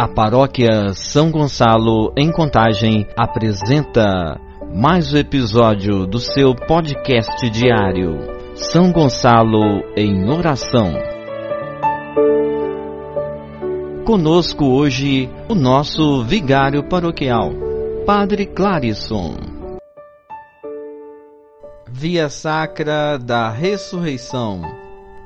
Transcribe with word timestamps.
A 0.00 0.08
paróquia 0.08 0.94
São 0.94 1.30
Gonçalo, 1.30 2.10
em 2.16 2.32
Contagem, 2.32 3.06
apresenta 3.14 4.40
mais 4.74 5.12
um 5.12 5.18
episódio 5.18 6.06
do 6.06 6.18
seu 6.18 6.54
podcast 6.54 7.50
diário. 7.50 8.16
São 8.54 8.90
Gonçalo 8.92 9.60
em 9.94 10.26
Oração. 10.30 10.94
Conosco 14.06 14.64
hoje 14.64 15.28
o 15.50 15.54
nosso 15.54 16.24
vigário 16.24 16.82
paroquial, 16.82 17.50
Padre 18.06 18.46
Clarisson. 18.46 19.36
Via 21.86 22.30
Sacra 22.30 23.18
da 23.18 23.50
Ressurreição. 23.50 24.62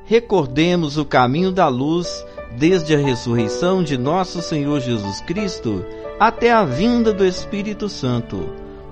Recordemos 0.05 0.99
o 0.99 1.05
caminho 1.05 1.53
da 1.53 1.69
luz 1.69 2.27
desde 2.57 2.95
a 2.95 2.99
ressurreição 2.99 3.83
de 3.83 3.99
nosso 3.99 4.41
Senhor 4.41 4.81
Jesus 4.81 5.21
Cristo 5.23 5.85
até 6.19 6.53
a 6.53 6.65
vinda 6.65 7.13
do 7.13 7.25
Espírito 7.25 7.89
Santo. 7.89 8.49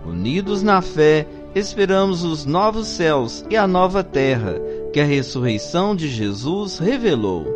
Unidos 0.06 0.62
na 0.62 0.82
fé, 0.82 1.26
esperamos 1.54 2.24
os 2.24 2.44
novos 2.44 2.88
céus 2.88 3.44
e 3.48 3.56
a 3.56 3.66
nova 3.66 4.02
terra 4.02 4.54
que 4.92 5.00
a 5.00 5.04
ressurreição 5.04 5.94
de 5.94 6.08
Jesus 6.08 6.78
revelou. 6.78 7.46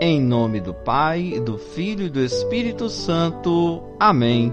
Em 0.00 0.20
nome 0.20 0.60
do 0.60 0.74
Pai, 0.74 1.40
do 1.44 1.58
Filho 1.58 2.06
e 2.06 2.10
do 2.10 2.20
Espírito 2.20 2.88
Santo. 2.88 3.82
Amém. 3.98 4.52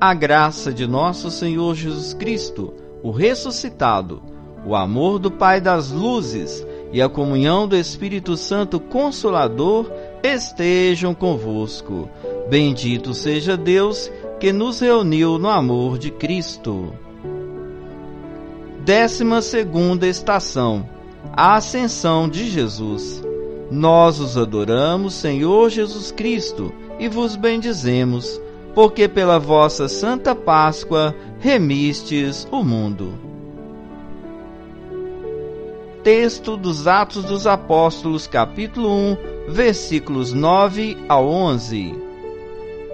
A 0.00 0.14
graça 0.14 0.72
de 0.72 0.86
nosso 0.86 1.30
Senhor 1.30 1.74
Jesus 1.74 2.14
Cristo, 2.14 2.72
o 3.02 3.10
ressuscitado, 3.10 4.22
o 4.64 4.74
amor 4.74 5.18
do 5.18 5.30
Pai 5.30 5.60
das 5.60 5.90
luzes 5.90 6.66
e 6.92 7.00
a 7.00 7.08
comunhão 7.08 7.68
do 7.68 7.76
Espírito 7.76 8.36
Santo 8.36 8.80
Consolador 8.80 9.90
estejam 10.22 11.14
convosco. 11.14 12.08
Bendito 12.48 13.14
seja 13.14 13.56
Deus 13.56 14.10
que 14.38 14.52
nos 14.52 14.80
reuniu 14.80 15.38
no 15.38 15.48
amor 15.48 15.98
de 15.98 16.10
Cristo. 16.10 16.92
Décima 18.84 19.42
segunda 19.42 20.06
estação. 20.06 20.88
A 21.32 21.56
ascensão 21.56 22.28
de 22.28 22.48
Jesus. 22.48 23.22
Nós 23.70 24.18
os 24.18 24.36
adoramos, 24.36 25.14
Senhor 25.14 25.70
Jesus 25.70 26.10
Cristo, 26.10 26.72
e 26.98 27.08
vos 27.08 27.36
bendizemos, 27.36 28.40
porque 28.74 29.06
pela 29.06 29.38
vossa 29.38 29.86
santa 29.86 30.34
Páscoa 30.34 31.14
remistes 31.38 32.48
o 32.50 32.64
mundo. 32.64 33.14
Texto 36.02 36.56
dos 36.56 36.88
Atos 36.88 37.24
dos 37.24 37.46
Apóstolos, 37.46 38.26
capítulo 38.26 38.90
1, 38.90 39.16
versículos 39.48 40.32
9 40.32 40.96
a 41.08 41.20
11. 41.20 41.94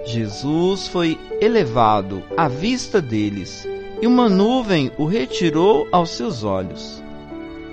Jesus 0.05 0.87
foi 0.87 1.19
elevado 1.41 2.23
à 2.35 2.47
vista 2.47 3.01
deles, 3.01 3.67
e 4.01 4.07
uma 4.07 4.29
nuvem 4.29 4.91
o 4.97 5.05
retirou 5.05 5.87
aos 5.91 6.11
seus 6.11 6.43
olhos. 6.43 7.03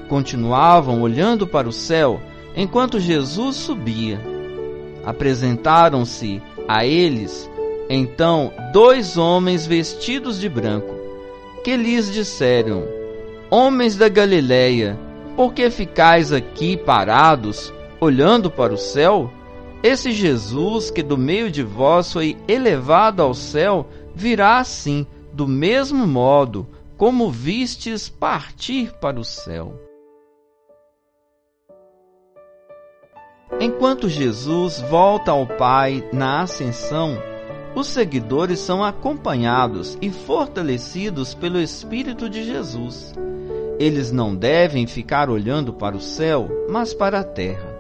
Continuavam 0.09 1.03
olhando 1.03 1.47
para 1.47 1.69
o 1.69 1.73
céu 1.73 2.21
enquanto 2.57 2.99
Jesus 2.99 3.57
subia. 3.57 4.21
Apresentaram-se 5.05 6.43
a 6.67 6.85
eles, 6.85 7.49
então, 7.89 8.53
dois 8.73 9.17
homens 9.19 9.67
vestidos 9.67 10.41
de 10.41 10.49
branco, 10.49 10.95
que 11.63 11.77
lhes 11.77 12.13
disseram: 12.13 12.85
Homens 13.51 13.97
da 13.97 14.09
Galileia, 14.09 14.99
por 15.37 15.53
que 15.53 15.69
ficais 15.71 16.33
aqui 16.33 16.77
parados? 16.77 17.73
Olhando 18.05 18.51
para 18.51 18.73
o 18.73 18.79
céu, 18.79 19.33
esse 19.83 20.13
Jesus 20.13 20.91
que 20.91 21.03
do 21.03 21.17
meio 21.17 21.51
de 21.51 21.63
vós 21.63 22.13
foi 22.13 22.37
elevado 22.47 23.23
ao 23.23 23.35
céu, 23.35 23.87
virá 24.15 24.59
assim, 24.59 25.07
do 25.33 25.49
mesmo 25.49 26.07
modo 26.07 26.67
como 26.97 27.31
vistes 27.31 28.09
partir 28.09 28.93
para 29.01 29.19
o 29.19 29.25
céu. 29.25 29.75
Enquanto 33.61 34.09
Jesus 34.09 34.81
volta 34.83 35.31
ao 35.31 35.47
Pai 35.47 36.07
na 36.13 36.43
ascensão, 36.43 37.17
os 37.75 37.87
seguidores 37.87 38.59
são 38.59 38.85
acompanhados 38.85 39.99
e 40.01 40.11
fortalecidos 40.11 41.35
pelo 41.35 41.61
Espírito 41.61 42.29
de 42.29 42.45
Jesus. 42.45 43.15
Eles 43.79 44.13
não 44.13 44.35
devem 44.35 44.87
ficar 44.87 45.29
olhando 45.29 45.73
para 45.73 45.97
o 45.97 46.01
céu, 46.01 46.49
mas 46.69 46.95
para 46.95 47.21
a 47.21 47.25
terra. 47.25 47.74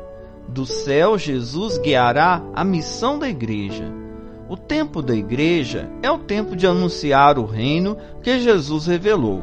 Do 0.48 0.66
céu, 0.66 1.18
Jesus 1.18 1.78
guiará 1.78 2.42
a 2.54 2.64
missão 2.64 3.18
da 3.18 3.28
igreja. 3.28 3.84
O 4.48 4.56
tempo 4.56 5.00
da 5.00 5.14
igreja 5.14 5.88
é 6.02 6.10
o 6.10 6.18
tempo 6.18 6.54
de 6.54 6.66
anunciar 6.66 7.38
o 7.38 7.46
reino 7.46 7.96
que 8.22 8.38
Jesus 8.38 8.86
revelou. 8.86 9.42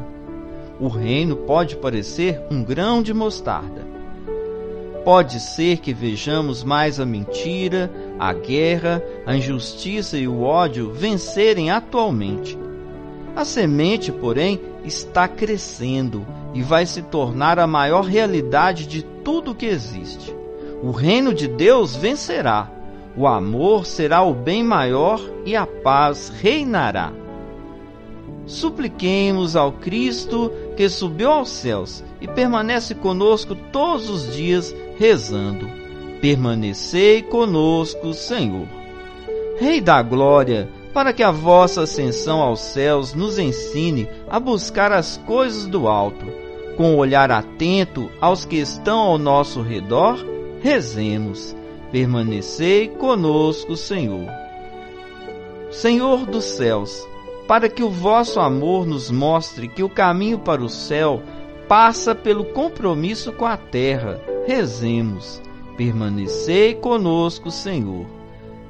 O 0.80 0.88
reino 0.88 1.36
pode 1.36 1.76
parecer 1.76 2.40
um 2.50 2.62
grão 2.62 3.02
de 3.02 3.12
mostarda. 3.12 3.84
Pode 5.04 5.40
ser 5.40 5.78
que 5.78 5.92
vejamos 5.92 6.62
mais 6.62 7.00
a 7.00 7.04
mentira, 7.04 7.90
a 8.18 8.32
guerra, 8.32 9.02
a 9.26 9.36
injustiça 9.36 10.16
e 10.16 10.28
o 10.28 10.42
ódio 10.42 10.92
vencerem 10.92 11.70
atualmente. 11.70 12.56
A 13.34 13.44
semente, 13.44 14.12
porém, 14.12 14.60
está 14.84 15.26
crescendo 15.26 16.24
e 16.54 16.62
vai 16.62 16.86
se 16.86 17.02
tornar 17.02 17.58
a 17.58 17.66
maior 17.66 18.04
realidade 18.04 18.86
de 18.86 19.02
tudo 19.02 19.54
que 19.54 19.66
existe. 19.66 20.41
O 20.82 20.90
reino 20.90 21.32
de 21.32 21.46
Deus 21.46 21.94
vencerá, 21.94 22.68
o 23.16 23.28
amor 23.28 23.86
será 23.86 24.22
o 24.24 24.34
bem 24.34 24.64
maior 24.64 25.20
e 25.46 25.54
a 25.54 25.64
paz 25.64 26.28
reinará. 26.28 27.12
Supliquemos 28.46 29.54
ao 29.54 29.70
Cristo 29.70 30.50
que 30.76 30.88
subiu 30.88 31.30
aos 31.30 31.50
céus 31.50 32.02
e 32.20 32.26
permanece 32.26 32.96
conosco 32.96 33.54
todos 33.70 34.10
os 34.10 34.34
dias, 34.34 34.74
rezando: 34.98 35.70
Permanecei 36.20 37.22
conosco, 37.22 38.12
Senhor. 38.12 38.66
Rei 39.60 39.80
da 39.80 40.02
Glória, 40.02 40.68
para 40.92 41.12
que 41.12 41.22
a 41.22 41.30
vossa 41.30 41.82
ascensão 41.82 42.40
aos 42.40 42.58
céus 42.58 43.14
nos 43.14 43.38
ensine 43.38 44.08
a 44.28 44.40
buscar 44.40 44.90
as 44.90 45.16
coisas 45.18 45.68
do 45.68 45.86
alto, 45.86 46.26
com 46.76 46.94
o 46.94 46.96
olhar 46.96 47.30
atento 47.30 48.10
aos 48.20 48.44
que 48.44 48.56
estão 48.56 48.98
ao 48.98 49.16
nosso 49.16 49.62
redor 49.62 50.31
Rezemos. 50.62 51.56
Permanecei 51.90 52.86
conosco, 52.86 53.76
Senhor. 53.76 54.28
Senhor 55.72 56.24
dos 56.24 56.44
céus, 56.44 57.04
para 57.48 57.68
que 57.68 57.82
o 57.82 57.90
vosso 57.90 58.38
amor 58.38 58.86
nos 58.86 59.10
mostre 59.10 59.66
que 59.66 59.82
o 59.82 59.88
caminho 59.88 60.38
para 60.38 60.62
o 60.62 60.68
céu 60.68 61.20
passa 61.68 62.14
pelo 62.14 62.44
compromisso 62.44 63.32
com 63.32 63.44
a 63.44 63.56
terra. 63.56 64.20
Rezemos. 64.46 65.42
Permanecei 65.76 66.74
conosco, 66.74 67.50
Senhor. 67.50 68.06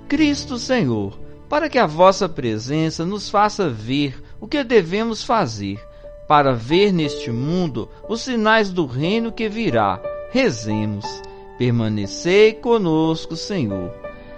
Cristo 0.08 0.56
Senhor, 0.56 1.18
para 1.46 1.68
que 1.68 1.78
a 1.78 1.86
vossa 1.86 2.26
presença 2.26 3.04
nos 3.04 3.28
faça 3.28 3.68
ver 3.68 4.22
o 4.40 4.48
que 4.48 4.64
devemos 4.64 5.22
fazer, 5.22 5.78
para 6.26 6.54
ver 6.54 6.90
neste 6.90 7.30
mundo 7.30 7.88
os 8.08 8.22
sinais 8.22 8.70
do 8.70 8.86
reino 8.86 9.30
que 9.30 9.46
virá. 9.46 10.00
Rezemos 10.30 11.20
permanecei 11.58 12.52
conosco, 12.54 13.36
Senhor. 13.36 13.92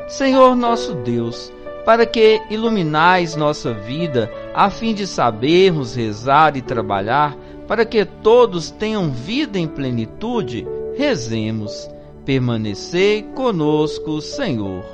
Senhor 0.09 0.55
nosso 0.55 0.95
Deus, 0.95 1.53
para 1.85 2.05
que 2.07 2.41
iluminais 2.51 3.37
nossa 3.37 3.73
vida, 3.73 4.31
a 4.55 4.71
fim 4.71 4.95
de 4.95 5.07
sabermos 5.07 5.95
rezar 5.95 6.57
e 6.57 6.63
trabalhar, 6.63 7.37
para 7.67 7.85
que 7.85 8.05
todos 8.05 8.71
tenham 8.71 9.11
vida 9.11 9.59
em 9.59 9.67
plenitude, 9.67 10.67
rezemos. 10.97 11.89
Permanecei 12.25 13.23
conosco, 13.35 14.21
Senhor. 14.21 14.85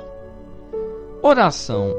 Oração. 1.21 1.93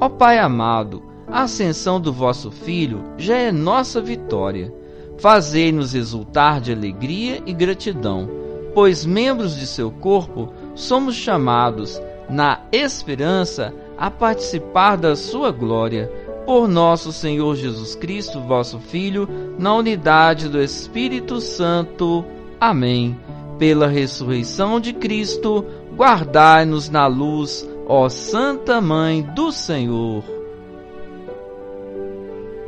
Ó 0.00 0.08
Pai 0.08 0.38
amado, 0.38 1.02
a 1.26 1.42
ascensão 1.42 2.00
do 2.00 2.12
vosso 2.12 2.50
Filho 2.50 3.02
já 3.16 3.36
é 3.36 3.50
nossa 3.50 4.00
vitória. 4.00 4.72
Fazei-nos 5.18 5.94
exultar 5.94 6.60
de 6.60 6.72
alegria 6.72 7.42
e 7.46 7.52
gratidão 7.52 8.45
pois 8.76 9.06
membros 9.06 9.56
de 9.56 9.66
seu 9.66 9.90
corpo, 9.90 10.52
somos 10.74 11.14
chamados, 11.14 11.98
na 12.28 12.60
esperança, 12.70 13.72
a 13.96 14.10
participar 14.10 14.96
da 14.96 15.16
sua 15.16 15.50
glória, 15.50 16.12
por 16.44 16.68
nosso 16.68 17.10
Senhor 17.10 17.56
Jesus 17.56 17.94
Cristo, 17.94 18.38
vosso 18.42 18.78
Filho, 18.78 19.26
na 19.58 19.74
unidade 19.74 20.50
do 20.50 20.60
Espírito 20.60 21.40
Santo. 21.40 22.22
Amém. 22.60 23.18
Pela 23.58 23.86
ressurreição 23.86 24.78
de 24.78 24.92
Cristo, 24.92 25.64
guardai-nos 25.96 26.90
na 26.90 27.06
luz, 27.06 27.66
ó 27.88 28.10
Santa 28.10 28.78
Mãe 28.78 29.22
do 29.22 29.50
Senhor. 29.50 30.35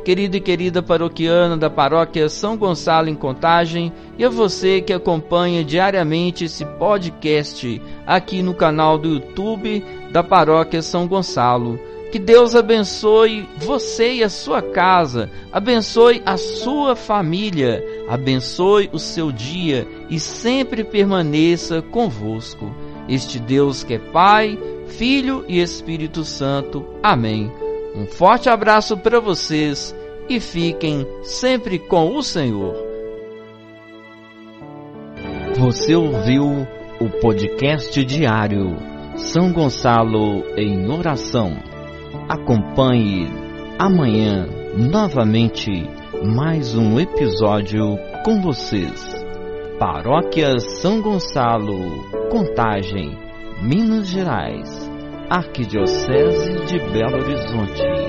Querido 0.03 0.37
e 0.37 0.39
querida 0.39 0.81
paroquiana 0.81 1.57
da 1.57 1.69
paróquia 1.69 2.29
São 2.29 2.57
Gonçalo 2.57 3.09
em 3.09 3.15
Contagem 3.15 3.91
e 4.17 4.25
a 4.25 4.29
você 4.29 4.81
que 4.81 4.93
acompanha 4.93 5.63
diariamente 5.63 6.45
esse 6.45 6.65
podcast 6.65 7.81
aqui 8.05 8.41
no 8.41 8.53
canal 8.53 8.97
do 8.97 9.09
YouTube 9.09 9.83
da 10.11 10.23
paróquia 10.23 10.81
São 10.81 11.07
Gonçalo. 11.07 11.79
Que 12.11 12.17
Deus 12.17 12.55
abençoe 12.55 13.47
você 13.57 14.13
e 14.13 14.23
a 14.23 14.29
sua 14.29 14.63
casa, 14.63 15.29
abençoe 15.51 16.23
a 16.25 16.37
sua 16.37 16.95
família, 16.95 17.83
abençoe 18.09 18.89
o 18.91 18.97
seu 18.97 19.31
dia 19.31 19.87
e 20.09 20.19
sempre 20.19 20.83
permaneça 20.83 21.83
convosco. 21.83 22.73
Este 23.07 23.39
Deus 23.39 23.83
que 23.83 23.93
é 23.93 23.99
Pai, 23.99 24.57
Filho 24.87 25.45
e 25.47 25.61
Espírito 25.61 26.23
Santo. 26.23 26.83
Amém. 27.03 27.68
Um 27.99 28.05
forte 28.05 28.47
abraço 28.47 28.95
para 28.95 29.19
vocês 29.19 29.93
e 30.29 30.39
fiquem 30.39 31.05
sempre 31.21 31.77
com 31.77 32.15
o 32.15 32.23
Senhor. 32.23 32.73
Você 35.57 35.93
ouviu 35.93 36.65
o 37.01 37.09
podcast 37.19 38.05
diário 38.05 38.77
São 39.17 39.51
Gonçalo 39.51 40.45
em 40.55 40.89
Oração. 40.89 41.57
Acompanhe 42.29 43.27
amanhã 43.77 44.47
novamente 44.77 45.69
mais 46.23 46.77
um 46.77 46.97
episódio 47.01 47.97
com 48.23 48.39
vocês. 48.41 49.13
Paróquia 49.77 50.57
São 50.59 51.01
Gonçalo, 51.01 52.29
Contagem, 52.29 53.11
Minas 53.61 54.07
Gerais, 54.07 54.88
Arquidiocese 55.29 56.55
de 56.65 56.79
Belo 56.91 57.23
Horizonte. 57.23 58.08